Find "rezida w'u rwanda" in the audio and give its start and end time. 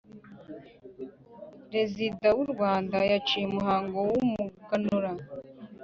1.73-2.97